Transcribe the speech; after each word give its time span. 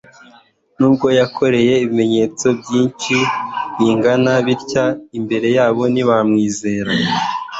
«Nubwo 0.77 1.07
yakoreye 1.19 1.73
ibimenyetso 1.85 2.47
byinshi 2.59 3.15
bingana 3.75 4.31
bityo 4.45 4.83
imbere 5.17 5.47
yabo 5.57 5.83
ntibamwizera.» 5.93 6.91